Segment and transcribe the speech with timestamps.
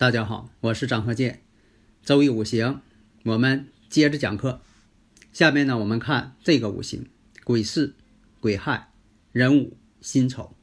[0.00, 1.42] 大家好，我是张鹤剑，
[2.02, 2.80] 周易五行，
[3.24, 4.62] 我们接着讲课。
[5.30, 7.04] 下面呢，我们看这个五行：
[7.44, 7.92] 癸巳、
[8.40, 8.94] 癸亥、
[9.32, 10.56] 壬午、辛丑。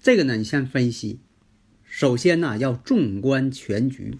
[0.00, 1.20] 这个呢，你先分析。
[1.82, 4.16] 首先呢，要纵观全局，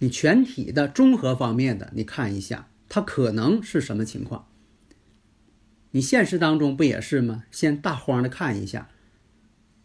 [0.00, 4.46] 你全体的综合方面的，你看一下，它可能是什么情况？
[5.92, 7.44] 你现实当中不也是吗？
[7.50, 8.90] 先大荒的看一下。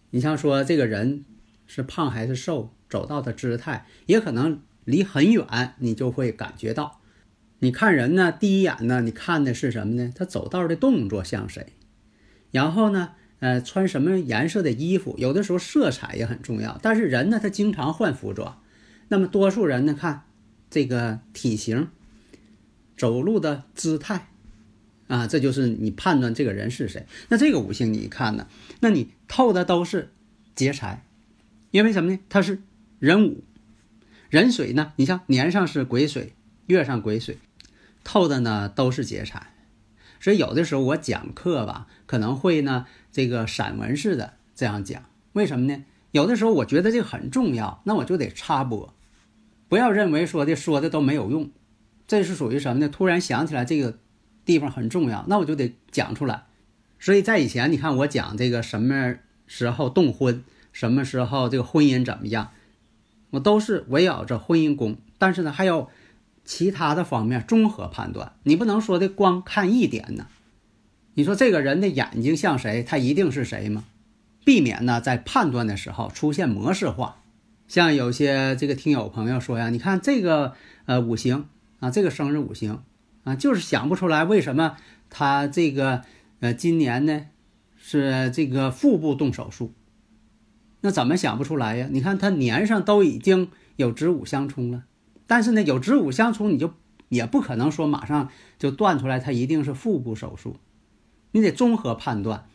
[0.10, 1.24] 你像说这个人
[1.66, 2.76] 是胖还是瘦？
[2.90, 7.00] 走道的姿态也可能离很远，你就会感觉到。
[7.60, 10.12] 你看人呢，第一眼呢，你看的是什么呢？
[10.16, 11.74] 他走道的动作像谁？
[12.52, 15.14] 然后呢，呃，穿什么颜色的衣服？
[15.18, 16.80] 有的时候色彩也很重要。
[16.82, 18.62] 但是人呢，他经常换服装。
[19.10, 20.24] 那么多数人呢，看
[20.70, 21.90] 这个体型、
[22.96, 24.30] 走路的姿态
[25.08, 27.06] 啊，这就是你判断这个人是谁。
[27.28, 28.48] 那这个五行你一看呢？
[28.80, 30.12] 那你透的都是
[30.56, 31.06] 劫财，
[31.72, 32.20] 因为什么呢？
[32.30, 32.62] 它是。
[33.00, 33.44] 壬午，
[34.30, 34.92] 壬水呢？
[34.98, 36.34] 你像年上是癸水，
[36.68, 37.38] 月上癸水，
[38.04, 39.54] 透的呢都是劫财，
[40.20, 45.06] 所以有的时候我讲课吧，可能会呢这个散文式的这样讲。
[45.34, 45.86] 为什么呢？
[46.12, 48.94] 有的时候我觉得这个很重要，那我就得插播，
[49.70, 51.50] 不要认为说的说的都没有用。
[52.06, 52.90] 这是属于什么呢？
[52.90, 53.98] 突然想起来这个
[54.44, 56.44] 地方很重要，那我就得讲出来。
[57.00, 59.16] 所以在以前，你看我讲这个什么
[59.48, 60.44] 时候动婚，
[60.74, 62.52] 什么时候这个婚姻怎么样？
[63.32, 65.90] 我都是围绕着婚姻宫，但是呢，还有
[66.44, 68.34] 其他的方面综合判断。
[68.44, 70.28] 你不能说的光看一点呢。
[71.14, 73.84] 你说这个人的眼睛像谁，他一定是谁吗？
[74.46, 77.18] 避免呢在判断的时候出现模式化。
[77.68, 80.54] 像有些这个听友朋友说呀，你看这个
[80.86, 81.48] 呃五行
[81.80, 82.82] 啊，这个生日五行
[83.26, 84.78] 啊，就是想不出来为什么
[85.10, 86.04] 他这个
[86.40, 87.28] 呃今年呢
[87.78, 89.74] 是这个腹部动手术。
[90.82, 91.90] 那怎么想不出来呀？
[91.92, 94.86] 你看他年上都已经有子午相冲了，
[95.28, 96.74] 但是呢，有子午相冲，你就
[97.10, 100.56] 也不可能说马上就断出来，他一定是腹部手术，
[101.32, 102.46] 你得综合判断。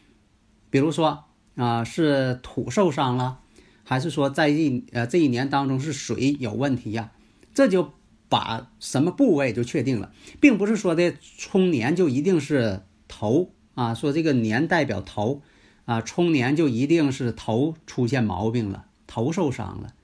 [0.70, 1.24] 比如说
[1.56, 3.40] 啊，是土受伤了，
[3.84, 7.12] 还是说在一呃这一年当中是水有问题呀？
[7.52, 7.92] 这就
[8.30, 15.42] 把什么部位就确定了，并不是说的冲年就一定是头啊，说这个年代表头。
[15.84, 19.94] 啊，冲年就一定是头出现毛病了，头受伤了，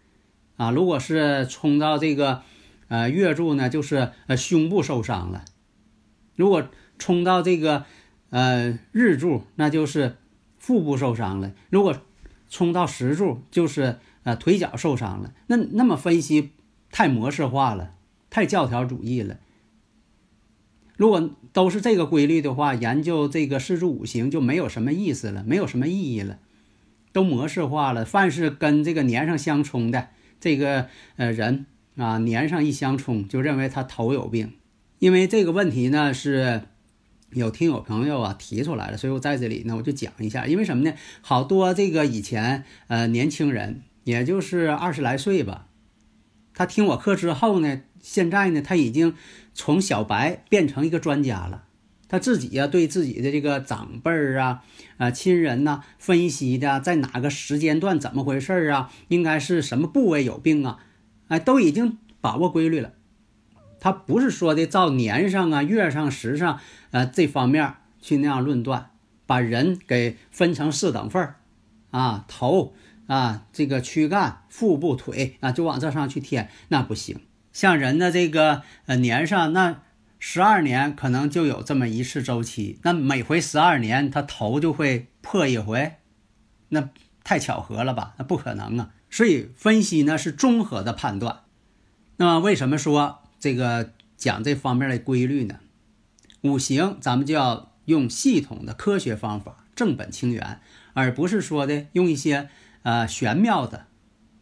[0.56, 2.42] 啊，如果是冲到这个，
[2.88, 5.44] 呃，月柱呢，就是呃胸部受伤了；
[6.36, 6.68] 如果
[6.98, 7.86] 冲到这个，
[8.28, 10.16] 呃，日柱，那就是
[10.58, 11.96] 腹部受伤了；如果
[12.48, 15.32] 冲到时柱，就是呃腿脚受伤了。
[15.46, 16.50] 那那么分析
[16.90, 17.94] 太模式化了，
[18.28, 19.38] 太教条主义了。
[20.96, 26.38] 如果都是这个规律的话，研究这个四柱五行就没有什么意思了，没有什么意义了，
[27.12, 28.04] 都模式化了。
[28.04, 30.08] 凡是跟这个年上相冲的
[30.40, 31.66] 这个呃人
[31.96, 34.52] 啊，年上一相冲，就认为他头有病。
[35.00, 36.62] 因为这个问题呢，是
[37.32, 40.46] 有听友朋友啊提出来了，所以我在这里呢我就讲一下。
[40.46, 40.94] 因为什么呢？
[41.20, 45.66] 好多这个以前呃年轻人，也就是二十来岁吧，
[46.60, 47.80] 他听我课之后呢。
[48.02, 49.14] 现在呢，他已经
[49.54, 51.64] 从小白变成一个专家了。
[52.06, 54.62] 他自己呀，对自己的这个长辈儿啊、
[54.98, 60.78] 啊亲人呐，分析的在哪个时间段怎么回事儿啊，应该是什么部位有病啊，
[61.28, 62.92] 哎，都已经把握规律了。
[63.78, 68.90] 他不是说的照年上啊、月上、时上啊这方面去那样论断，
[69.24, 71.36] 把人给分成四等份儿
[71.90, 72.74] 啊，头
[73.10, 77.18] 啊，这个躯干、腹部、腿啊，就往这上去添，那不行。
[77.52, 79.82] 像人的这个呃年上，那
[80.20, 85.94] 十二年可能就有这么一次周期，那每回十二年他头就会破一回，
[86.68, 86.88] 那
[87.24, 88.14] 太巧合了吧？
[88.18, 88.90] 那不可能啊！
[89.10, 91.40] 所以分析呢是综合的判断。
[92.18, 95.56] 那么为什么说这个讲这方面的规律呢？
[96.42, 100.60] 五行咱们就要用系统的科学方法，正本清源，
[100.92, 102.48] 而不是说的用一些
[102.82, 103.86] 呃玄妙的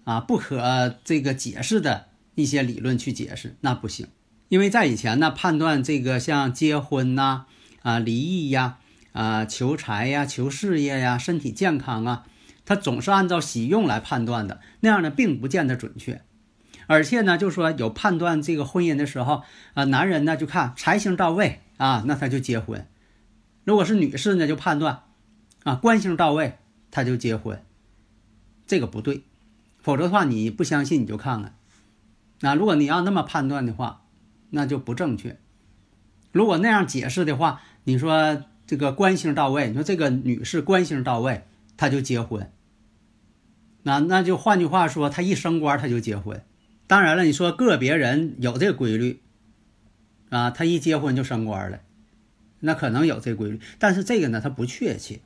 [0.05, 2.06] 啊不可这个解释的。
[2.35, 4.06] 一些理论去解释那不行，
[4.49, 7.46] 因为在以前呢，判断这个像结婚呐、
[7.82, 8.79] 啊离异呀、
[9.11, 12.26] 啊求财呀、求事业呀、身体健康啊，
[12.64, 16.23] 他总是按照喜用来判断的，那样呢并不见得准确。
[16.87, 19.43] 而且呢，就说有判断这个婚姻的时候
[19.75, 22.82] 啊，男人呢就看财星到位啊，那他就结婚；
[23.64, 25.02] 如果是女士呢，就判断
[25.64, 26.56] 啊官星到位，
[26.93, 27.61] 他就结婚。
[28.69, 29.25] 这个不对，
[29.79, 31.56] 否则的话你不相信你就看看。
[32.41, 34.05] 那如果你要那么判断的话，
[34.50, 35.41] 那就不正确。
[36.31, 41.43] 如果那样解释的话，你说这个官星到位，你说这个女士官星到位，
[41.76, 42.53] 她就结婚。
[43.82, 46.43] 那那就换句话说，她一升官她就结婚。
[46.87, 49.20] 当然了，你说个别人有这个规律，
[50.29, 51.81] 啊，他一结婚就升官了，
[52.61, 55.20] 那可能有这规律，但是这个呢，它不确切。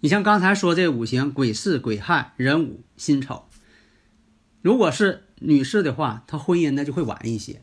[0.00, 3.44] 你像刚才说这五行癸巳、癸亥、壬午、辛丑，
[4.62, 7.62] 如果是女士的话，她婚姻呢就会晚一些。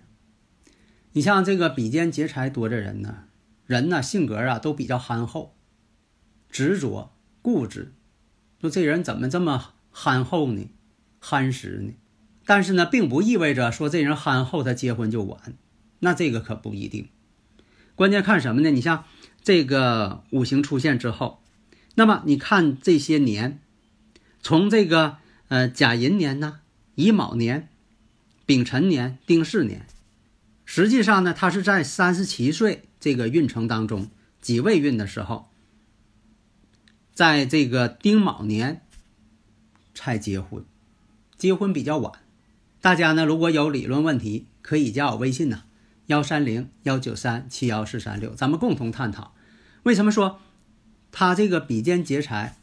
[1.13, 3.24] 你像这个比肩劫财多的人呢，
[3.66, 5.56] 人呢性格啊都比较憨厚、
[6.50, 7.12] 执着、
[7.42, 7.94] 固执，
[8.62, 10.69] 说这人怎么这么憨厚呢？
[11.19, 11.94] 憨实呢？
[12.45, 15.56] 但是呢，并不意味着说这人憨厚，他结婚就晚，
[16.00, 17.10] 那这个可不一定。
[17.95, 18.69] 关键看什么呢？
[18.69, 19.06] 你像
[19.42, 21.42] 这个五行出现之后，
[22.00, 23.60] 那么你看这些年，
[24.40, 25.18] 从这个
[25.48, 26.60] 呃甲寅年呢、
[26.94, 27.70] 乙卯年、
[28.46, 29.88] 丙辰年、丁巳年，
[30.64, 35.50] 实际上呢，他是在三十七岁这个运程当中己未运的时候，
[37.16, 38.82] 在这个丁卯年
[39.96, 40.64] 才结婚，
[41.36, 42.14] 结婚比较晚。
[42.80, 45.64] 大家呢，如果有理论问题，可以加我微信呢，
[46.06, 49.34] 幺三零幺九三七幺四三六，咱们共同探讨。
[49.82, 50.40] 为什么说
[51.19, 52.58] 他这个比肩劫财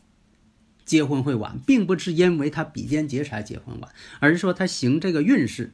[0.85, 5.73] 结婚会晚，并不是因为他比肩劫财结婚晚，而是说他行这个运势，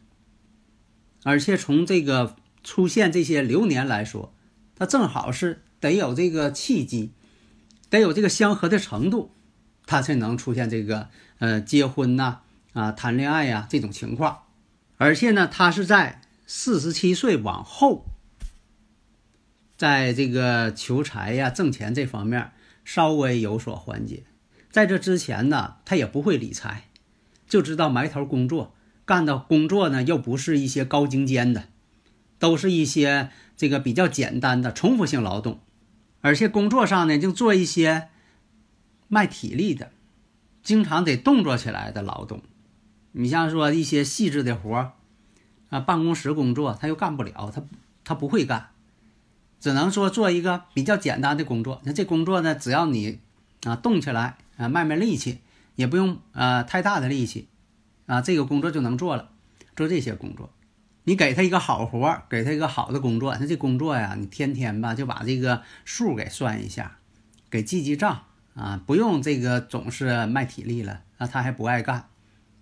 [1.22, 4.32] 而且从这个出现这些流年来说，
[4.76, 7.12] 他正好是得有这个契机，
[7.90, 9.30] 得有这个相合的程度，
[9.84, 12.40] 他才能出现这个呃结婚呐。
[12.72, 14.44] 啊，谈恋爱呀这种情况，
[14.96, 18.06] 而且呢，他是在四十七岁往后，
[19.76, 22.52] 在这个求财呀、挣钱这方面
[22.92, 24.24] 稍微有所缓解。
[24.68, 26.88] 在这之前呢，他也不会理财，
[27.46, 31.68] 就知道埋头工作，干的工作呢又不是一些高精尖的，
[32.40, 35.60] 都是一些这个比较简单的重复性劳动，
[36.20, 38.08] 而且工作上呢就做一些
[39.06, 39.92] 卖体力的，
[40.60, 42.42] 经常得动作起来的劳动。
[43.12, 44.94] 你像说一些细致的活儿，
[45.68, 47.62] 啊，办公室工作他又干不了，他
[48.02, 48.70] 他不会干，
[49.60, 51.80] 只能说做一个比较简单的工作。
[51.84, 53.20] 那这工作呢，只要你
[53.62, 55.38] 啊动起来啊卖卖力气，
[55.76, 57.48] 也不用啊太大的力气，
[58.06, 59.30] 啊这个工作就能做了。
[59.76, 60.50] 做这些工作，
[61.04, 66.98] 你给他一个好活儿，给他一个好的工作，那这工作呀，你天天吧就把这个数给算一下，
[67.48, 68.24] 给记记账
[68.54, 72.08] 啊，不用这个总是卖体力了，那他还不爱干。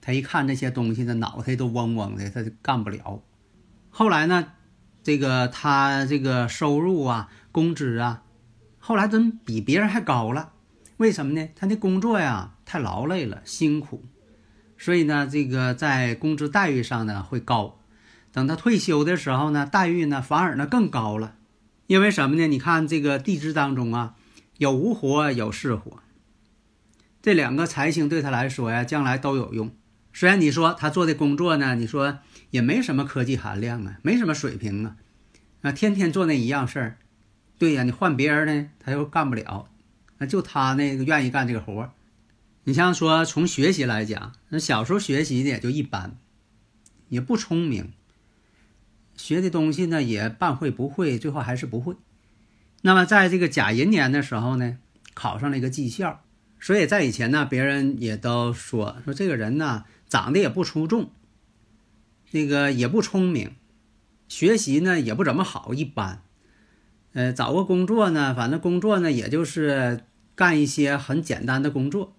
[0.00, 3.20] 他一看这些东西呢，脑袋都嗡嗡的，他就干不了。
[3.90, 4.52] 后来呢，
[5.08, 8.24] 这个他这个收入啊、工资啊，
[8.78, 10.52] 后来真比别人还高了。
[10.98, 11.48] 为什么呢？
[11.56, 14.04] 他的工作呀太劳累了，辛苦，
[14.76, 17.80] 所以呢，这个在工资待遇上呢会高。
[18.32, 21.36] 等他退休的时候呢，待遇呢反而呢更高了。
[21.86, 22.46] 因为什么呢？
[22.46, 24.14] 你看这个地支当中啊，
[24.58, 26.00] 有无火，有巳火，
[27.22, 29.70] 这两个财星对他来说呀，将来都有用。
[30.12, 32.18] 虽然你说他做的工作呢，你说
[32.50, 34.96] 也没什么科技含量啊，没什么水平啊，
[35.62, 36.96] 啊，天天做那一样事儿，
[37.58, 39.68] 对呀，你换别人呢，他又干不了，
[40.18, 41.90] 那就他那个愿意干这个活儿。
[42.64, 46.16] 你像说从学习来讲，那小时候学习的也就一般，
[47.08, 47.92] 也不聪明，
[49.16, 51.96] 学的东西呢也半会不会，最后还是不会。
[52.82, 54.78] 那么在这个甲寅年的时候呢，
[55.14, 56.22] 考上了一个技校，
[56.60, 59.84] 所以在以前呢，别人也都说说这个人呢。
[60.10, 61.10] 长得也不出众，
[62.30, 63.54] 那个也不聪明，
[64.28, 66.22] 学习呢也不怎么好，一般。
[67.12, 70.04] 呃，找个工作呢，反正工作呢也就是
[70.34, 72.14] 干一些很简单的工作，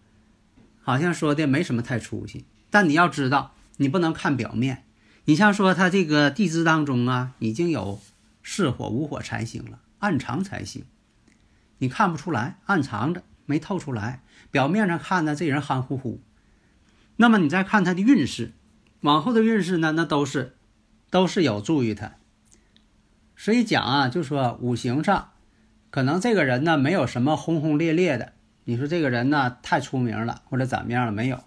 [0.82, 2.46] 好像说的没什么太出息。
[2.70, 4.86] 但你要知道，你不能看表面。
[5.26, 8.02] 你像说他这个地支当中啊，已经有
[8.42, 10.84] 巳火、午火财星了，暗藏财星，
[11.78, 14.24] 你看不出来，暗藏着没透出来。
[14.50, 16.20] 表面上看呢，这人憨乎乎。
[17.18, 18.54] 那么你再看他的运势，
[19.02, 20.56] 往后的运势呢，那都是，
[21.10, 22.16] 都是有助于他。
[23.36, 25.30] 所以讲啊，就说五行上，
[25.90, 28.34] 可能这个人呢没有什么轰轰烈烈的，
[28.66, 31.40] 你说这个人呢太出名了或者怎么样了没有？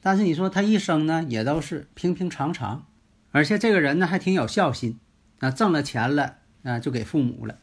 [0.00, 2.86] 但是你说他一生呢也都是平平常常，
[3.30, 4.98] 而且这个人呢还挺有孝心，
[5.38, 7.58] 啊，挣了钱了啊，就给父母了。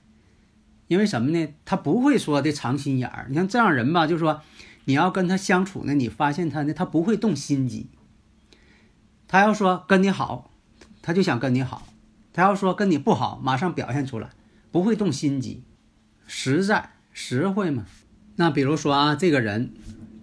[0.87, 1.53] 因为什么呢？
[1.63, 3.27] 他不会说的藏心眼儿。
[3.29, 4.41] 你像这样人吧，就说
[4.85, 7.87] 你要跟他相处呢，你发现他呢，他不会动心机。
[9.31, 10.51] 他要说跟你好，
[11.01, 11.87] 他就想跟你好；
[12.33, 14.29] 他要说跟你不好，马上表现出来，
[14.73, 15.63] 不会动心机，
[16.27, 17.85] 实在实惠嘛。
[18.35, 19.71] 那比如说啊，这个人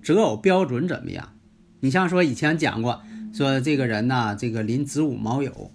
[0.03, 1.33] 择偶标准怎么样？
[1.81, 5.71] 你像说以前讲过，说这个人呐，这个临子午卯酉，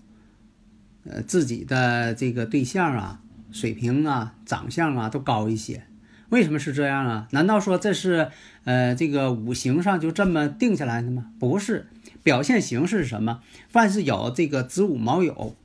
[1.10, 3.20] 呃，自己的这个对象啊。
[3.52, 5.86] 水平啊，长相啊都高一些，
[6.30, 7.28] 为什么是这样啊？
[7.30, 8.32] 难道说这是
[8.63, 11.28] 呃这个五行上就这么定下来的吗？
[11.40, 11.88] 不是，
[12.24, 13.42] 表现形式是什么？
[13.70, 15.56] 凡是有这个子午卯酉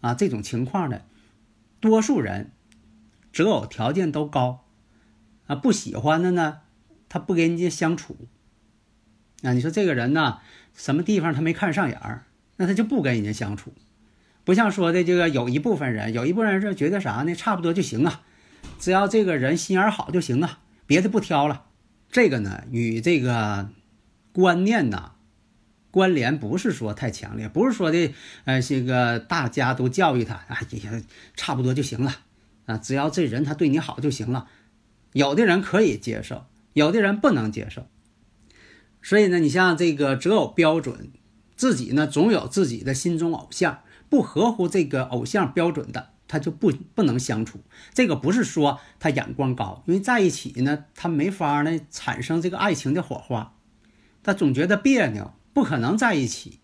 [0.00, 1.06] 啊这种情况的，
[1.80, 2.50] 多数人
[3.32, 4.66] 择偶条件都高
[5.46, 6.58] 啊，不喜欢的呢，
[7.08, 8.16] 他不跟人家相处
[9.42, 9.52] 啊。
[9.52, 10.40] 你说这个人呢，
[10.74, 13.72] 什么地方他没看上眼儿，那他就不跟人家相处。
[14.44, 17.34] 不像说的这个有一部分人，有一部分人是觉得啥呢？
[17.34, 18.22] 差不多就行啊，
[18.80, 21.66] 只要这个人心眼好就行啊，别的不挑了。
[22.10, 23.70] 这个呢，与这个
[24.32, 25.12] 观念呐
[25.98, 28.14] 关联不是说太强烈，不是说的
[28.44, 31.02] 呃这个大家都教育他啊，也
[31.34, 32.14] 差不多就行了
[32.66, 34.46] 啊，只要这人他对你好就行了。
[35.12, 37.88] 有的人可以接受，有的人不能接受。
[39.02, 41.10] 所以呢，你像这个择偶标准，
[41.56, 43.80] 自己呢总有自己的心中偶像。
[44.10, 47.60] 不合乎这个偶像标准的，他就不不能相处。
[47.92, 53.54] 这个不是说他眼光高，因为在一起呢，他没法呢产生这个爱情的火花，
[54.22, 56.60] 他总觉得别扭，不可能在一起，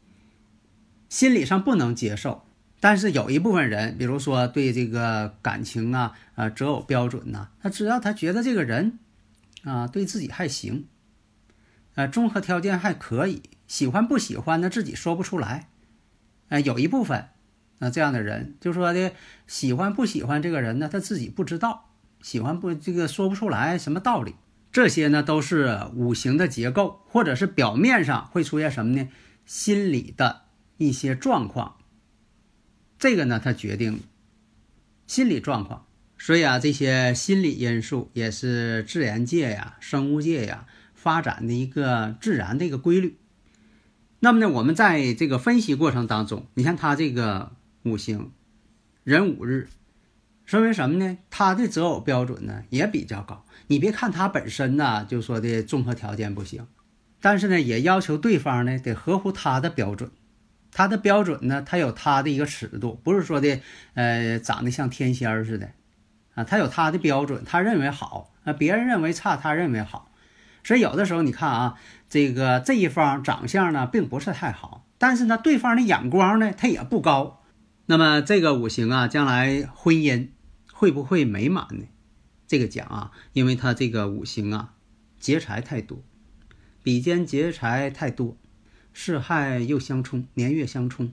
[1.08, 2.44] 心理上不能接受。
[2.78, 9.00] 但是有一部分人，比如说对这个感情啊，啊择偶标准呐，他只要他觉得这个人
[9.64, 10.86] 啊对自己还行，
[11.96, 15.70] 啊综合条件还可以，喜欢不喜欢呢自己说不出来，
[16.48, 17.30] 啊有一部分。
[17.80, 19.12] 那这样的人，就说的
[19.48, 20.88] 喜欢不喜欢这个人呢？
[20.88, 21.90] 他自己不知道，
[22.22, 24.36] 喜欢不这个说不出来什么道理。
[24.74, 29.08] 这些呢都是五行的结构，或者是表面上会出现什么呢？
[29.46, 30.42] 心理的
[30.78, 31.76] 一些状况。
[32.98, 34.00] 这个呢，它决定
[35.06, 35.86] 心理状况。
[36.18, 43.16] 所以啊，这些心理因素也是自然界呀、生物界呀发展的一个自然的一个规律。
[44.18, 47.52] 那么呢，我们在这个分析过程当中，你看他这个。
[47.86, 48.32] 五行，
[49.04, 49.68] 壬午日，
[50.44, 51.16] 说明什么呢？
[51.30, 53.44] 他的择偶标准呢也比较高。
[53.68, 56.66] 你别看他本身呢，就说的综合条件不行，
[57.20, 60.10] 但是呢，也要求对方呢得合乎他的标准。
[60.70, 63.60] 他的标准呢，他有他的一个尺度，不是说的
[63.94, 65.70] 呃长得像天仙似的
[66.34, 70.10] 啊，他有他的标准，他认为好啊，别人认为差，他认为好。
[70.62, 71.78] 所以有的时候你看啊，
[72.10, 77.40] 这个这一方长相呢并不是太好，但是呢，对方的眼光呢他也不高。
[77.86, 80.28] 那么这个五行啊，将来婚姻
[80.72, 81.84] 会不会美满呢？
[82.46, 84.74] 这个讲啊，因为他这个五行啊，
[85.20, 86.02] 劫财太多，
[86.82, 88.36] 比肩劫财太多，
[88.94, 91.12] 四害又相冲，年月相冲，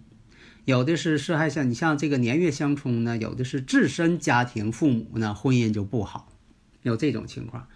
[0.63, 6.31] 有的是是害像，你像这个年月相冲呢，有的是自身家庭父母呢婚姻就不好，
[6.83, 7.67] 有这种情况，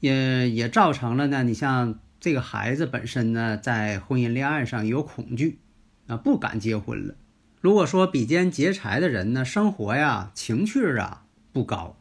[0.00, 5.58] 也也造成了呢，你像这个孩子本身呢，在婚姻恋爱上有恐惧
[6.06, 7.14] 啊，不敢结婚了。
[7.60, 11.96] 如果说比肩劫财的人呢，生活呀情趣啊不高，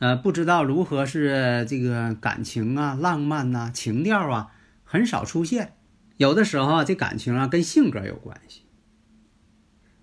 [0.00, 4.50] 呃，不知道如何是这个感情啊、浪漫呐、情调啊
[4.82, 5.74] 很少出现。
[6.16, 8.62] 有的时候啊，这感情啊跟性格有关系。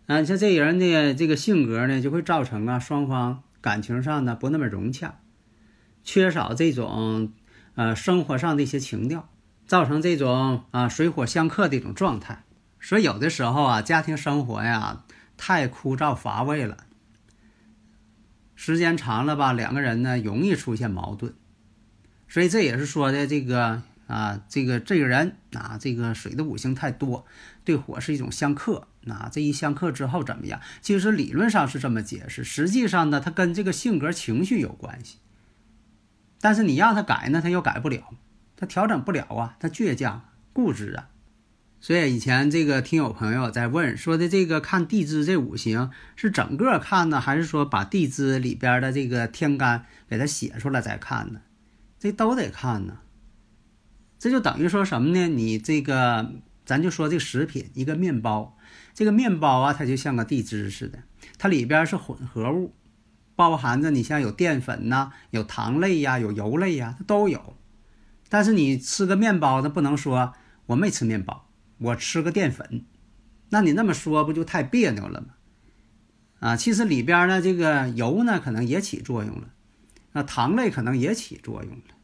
[0.06, 5.20] 啊，像这人的这个性格呢，就会造成啊双方感情上呢不那么融洽，
[6.06, 7.34] 缺少这种
[7.74, 9.28] 呃生活上的一些情调，
[9.68, 12.45] 造成这种啊水火相克的一种状态。
[12.86, 15.04] 所以有的时候啊，家庭生活呀
[15.38, 16.86] 太枯燥乏味了，
[18.54, 21.34] 时间长了吧，两个人呢容易出现矛盾。
[22.28, 27.26] 所以这也是说的这个啊，这个这个人啊，这个水的五行太多，
[27.64, 28.88] 对火是一种相克。
[29.02, 30.62] 那这一相克之后怎么样？
[30.80, 35.18] 其实理论上是这么解释，实际上呢，他跟这个性格情绪有关系。
[36.40, 38.14] 但是你让他改呢，他又改不了，
[38.56, 40.24] 他调整不了啊，他倔强
[40.54, 41.10] 固执啊。
[41.80, 51.42] 所以以前这个听有朋友在问说的这个看地支这五行是整个看呢，还是说把地支里边的这个天干给它写出来再看呢？
[52.00, 53.00] 这都得看呢。
[54.18, 55.28] 这就等于说什么呢？
[55.28, 56.32] 你这个
[56.66, 58.58] 咱就说这食品一个面包，
[58.96, 61.00] 这个面包啊，它就像个地支似的，
[61.38, 62.74] 它里边是混合物，
[63.36, 67.56] 包含着你像有淀粉呐，有糖类呀，有油类呀，它都有。
[68.28, 70.34] 但是你吃个面包，它不能说
[70.66, 71.45] 我没吃面包。
[71.78, 72.86] 我吃个淀粉，
[73.50, 75.28] 那你那么说不就太别扭了吗？
[76.40, 79.50] 啊，其实里边呢，这个油呢可能也起作用了，
[80.12, 81.96] 那糖类可能也起作用了，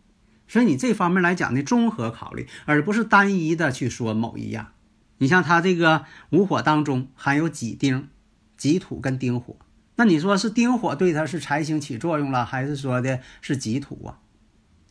[0.48, 4.72] 所以你这方面来讲呢，综合考虑，而不是单一的去说某一样。
[5.20, 8.10] 你像它这个五火当中含有己丁、
[8.58, 9.56] 己土跟丁火，
[9.98, 14.20] 那你说是丁火对它是财星起作用了，还是说的是己土啊？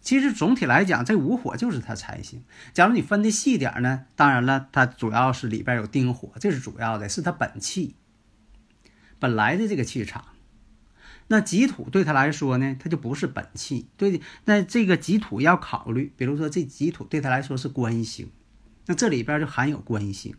[0.00, 2.42] 其实总体来讲，这五火就是它财星。
[2.72, 7.94] 假如你分的细点呢，当然了，它主要是里边有丁火，这是主要的，是它本气。
[9.18, 10.24] 本来的这个气场，
[11.28, 13.88] 那己土对他来说呢，它就不是本气。
[13.98, 18.30] 对，那这个己土要考虑，比如说这己土对他来说是官星，
[18.86, 20.34] 那这里边就含有官星，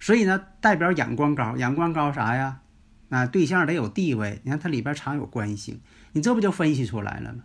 [0.00, 1.54] 所以呢，代表眼光高。
[1.58, 2.62] 眼光高啥呀？
[3.08, 4.40] 那对象得有地位。
[4.44, 5.80] 你看它里边常有官星，
[6.12, 7.44] 你这不就分析出来了吗？